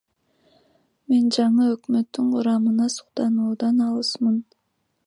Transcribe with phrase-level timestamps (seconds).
[1.13, 4.43] Мен жаңы өкмөттүн курамына суктануудан алысмын.